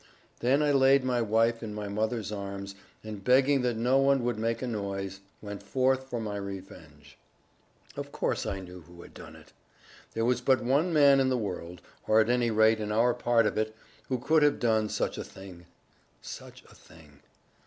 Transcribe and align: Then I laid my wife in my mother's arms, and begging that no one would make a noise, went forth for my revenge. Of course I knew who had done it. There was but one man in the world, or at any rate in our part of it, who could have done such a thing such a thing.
Then 0.39 0.63
I 0.63 0.71
laid 0.71 1.03
my 1.03 1.21
wife 1.21 1.61
in 1.61 1.75
my 1.75 1.87
mother's 1.87 2.31
arms, 2.31 2.73
and 3.03 3.23
begging 3.23 3.61
that 3.61 3.77
no 3.77 3.99
one 3.99 4.23
would 4.23 4.39
make 4.39 4.63
a 4.63 4.67
noise, 4.67 5.19
went 5.43 5.61
forth 5.61 6.09
for 6.09 6.19
my 6.19 6.37
revenge. 6.37 7.19
Of 7.95 8.11
course 8.11 8.47
I 8.47 8.61
knew 8.61 8.81
who 8.81 9.03
had 9.03 9.13
done 9.13 9.35
it. 9.35 9.53
There 10.15 10.25
was 10.25 10.41
but 10.41 10.63
one 10.63 10.91
man 10.91 11.19
in 11.19 11.29
the 11.29 11.37
world, 11.37 11.81
or 12.07 12.19
at 12.19 12.31
any 12.31 12.49
rate 12.49 12.79
in 12.79 12.91
our 12.91 13.13
part 13.13 13.45
of 13.45 13.59
it, 13.59 13.75
who 14.09 14.17
could 14.17 14.41
have 14.41 14.57
done 14.59 14.89
such 14.89 15.19
a 15.19 15.23
thing 15.23 15.67
such 16.19 16.63
a 16.67 16.73
thing. 16.73 17.19